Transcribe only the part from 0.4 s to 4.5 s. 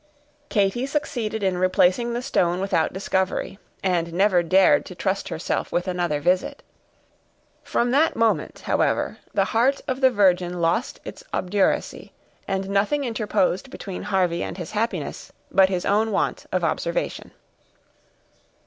Katy succeeded in replacing the stone without discovery, and never